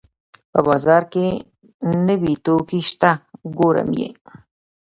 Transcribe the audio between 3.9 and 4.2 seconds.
یې